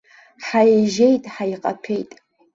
[0.45, 2.11] Ҳаижьеит, ҳаиҟаҭәеит.